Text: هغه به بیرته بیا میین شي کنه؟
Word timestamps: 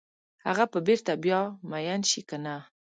هغه 0.45 0.63
به 0.71 0.79
بیرته 0.87 1.13
بیا 1.23 1.41
میین 1.69 2.01
شي 2.09 2.21
کنه؟ 2.29 2.55